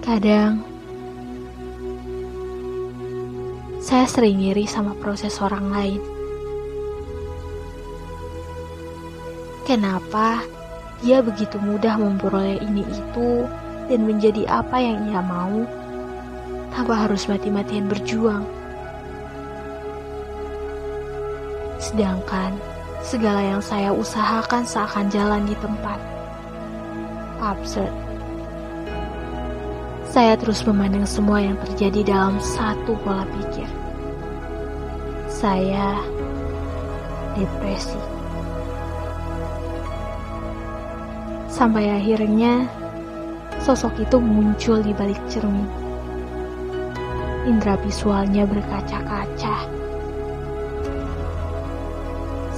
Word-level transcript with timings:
Kadang 0.00 0.64
saya 3.84 4.08
sering 4.08 4.40
iri 4.40 4.64
sama 4.64 4.96
proses 4.96 5.36
orang 5.44 5.68
lain. 5.68 6.00
Kenapa 9.68 10.40
dia 11.04 11.20
begitu 11.20 11.60
mudah 11.60 12.00
memperoleh 12.00 12.64
ini 12.64 12.80
itu 12.88 13.44
dan 13.92 14.08
menjadi 14.08 14.48
apa 14.48 14.80
yang 14.80 15.04
ia 15.12 15.20
mau 15.20 15.68
tanpa 16.72 17.04
harus 17.04 17.28
mati-matian 17.28 17.84
berjuang? 17.84 18.48
Sedangkan 21.76 22.56
segala 23.04 23.44
yang 23.44 23.60
saya 23.60 23.92
usahakan 23.92 24.64
seakan 24.64 25.12
jalan 25.12 25.44
di 25.44 25.56
tempat. 25.60 26.00
Absurd. 27.40 28.09
Saya 30.10 30.34
terus 30.34 30.66
memandang 30.66 31.06
semua 31.06 31.38
yang 31.38 31.54
terjadi 31.62 32.02
dalam 32.02 32.42
satu 32.42 32.98
pola 33.06 33.22
pikir. 33.30 33.70
Saya 35.30 36.02
depresi. 37.38 37.94
Sampai 41.46 41.94
akhirnya 41.94 42.66
sosok 43.62 44.02
itu 44.02 44.18
muncul 44.18 44.82
di 44.82 44.90
balik 44.90 45.22
cermin. 45.30 45.70
Indra 47.46 47.78
visualnya 47.78 48.42
berkaca-kaca. 48.50 49.56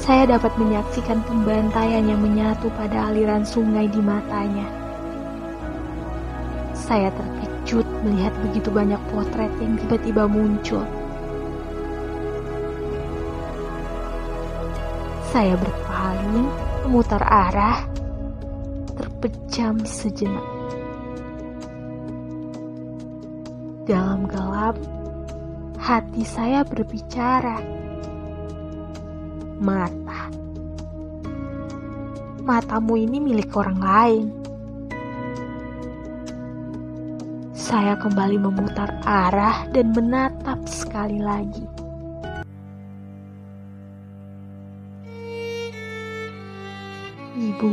Saya 0.01 0.25
dapat 0.25 0.57
menyaksikan 0.57 1.21
pembantaian 1.29 2.09
yang 2.09 2.19
menyatu 2.25 2.73
pada 2.81 3.13
aliran 3.13 3.45
sungai 3.45 3.93
di 3.93 4.01
matanya. 4.01 4.82
Saya 6.93 7.09
terkejut 7.09 7.89
melihat 8.05 8.37
begitu 8.45 8.69
banyak 8.69 9.01
potret 9.09 9.49
yang 9.65 9.81
tiba-tiba 9.81 10.29
muncul. 10.29 10.85
Saya 15.33 15.57
berpaling, 15.57 16.53
memutar 16.85 17.25
arah, 17.25 17.89
terpejam 18.93 19.81
sejenak. 19.89 20.45
Dalam 23.89 24.29
gelap, 24.29 24.77
hati 25.81 26.29
saya 26.29 26.61
berbicara. 26.61 27.57
Mata. 29.65 30.29
Matamu 32.45 33.01
ini 33.01 33.17
milik 33.17 33.49
orang 33.57 33.81
lain 33.81 34.42
Saya 37.73 37.97
kembali 37.97 38.37
memutar 38.37 39.01
arah 39.01 39.65
dan 39.73 39.97
menatap 39.97 40.61
sekali 40.69 41.17
lagi. 41.17 41.65
Ibu, 47.33 47.73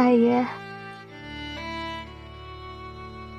ayah, 0.00 0.48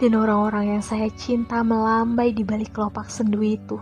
dan 0.06 0.12
orang-orang 0.14 0.78
yang 0.78 0.84
saya 0.86 1.10
cinta 1.18 1.66
melambai 1.66 2.38
di 2.38 2.46
balik 2.46 2.78
kelopak 2.78 3.10
sendu 3.10 3.42
itu. 3.42 3.82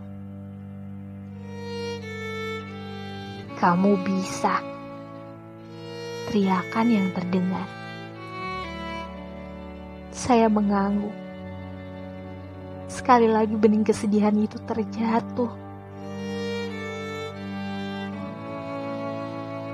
Kamu 3.59 3.99
bisa, 4.07 4.55
teriakan 6.31 6.87
yang 6.87 7.11
terdengar. 7.11 7.84
Saya 10.15 10.47
mengangguk. 10.47 11.11
Sekali 12.87 13.27
lagi 13.27 13.51
bening 13.51 13.83
kesedihan 13.83 14.31
itu 14.39 14.55
terjatuh. 14.63 15.51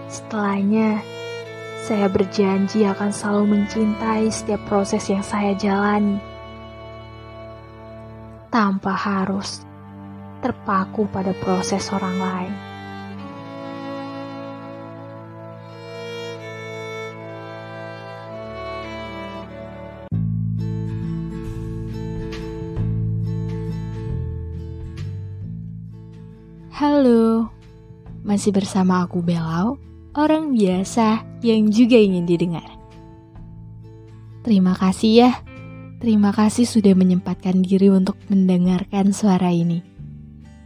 Setelahnya, 0.10 0.98
saya 1.86 2.10
berjanji 2.10 2.90
akan 2.90 3.14
selalu 3.14 3.54
mencintai 3.54 4.34
setiap 4.34 4.66
proses 4.66 5.06
yang 5.14 5.22
saya 5.22 5.54
jalani. 5.54 6.18
Tanpa 8.50 8.98
harus 8.98 9.62
terpaku 10.42 11.06
pada 11.14 11.38
proses 11.38 11.86
orang 11.94 12.18
lain. 12.18 12.71
Halo, 26.82 27.46
masih 28.26 28.50
bersama 28.58 29.06
aku 29.06 29.22
Belau, 29.22 29.78
orang 30.18 30.50
biasa 30.58 31.22
yang 31.46 31.70
juga 31.70 31.94
ingin 31.94 32.26
didengar. 32.26 32.66
Terima 34.42 34.74
kasih 34.74 35.12
ya, 35.14 35.32
terima 36.02 36.34
kasih 36.34 36.66
sudah 36.66 36.98
menyempatkan 36.98 37.62
diri 37.62 37.94
untuk 37.94 38.18
mendengarkan 38.34 39.14
suara 39.14 39.54
ini. 39.54 39.86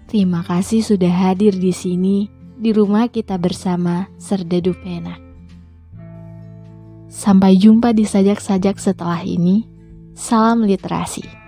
Terima 0.08 0.40
kasih 0.40 0.88
sudah 0.88 1.12
hadir 1.12 1.52
di 1.52 1.76
sini, 1.76 2.32
di 2.56 2.72
rumah 2.72 3.12
kita 3.12 3.36
bersama 3.36 4.08
Serdadu 4.16 4.72
Pena. 4.72 5.20
Sampai 7.12 7.60
jumpa 7.60 7.92
di 7.92 8.08
sajak-sajak 8.08 8.80
setelah 8.80 9.20
ini. 9.20 9.68
Salam 10.16 10.64
literasi. 10.64 11.45